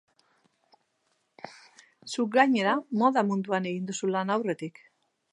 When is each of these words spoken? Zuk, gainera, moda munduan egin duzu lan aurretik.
Zuk, 1.43 2.31
gainera, 2.35 2.73
moda 3.01 3.27
munduan 3.27 3.67
egin 3.73 3.85
duzu 3.91 4.09
lan 4.15 4.33
aurretik. 4.37 4.83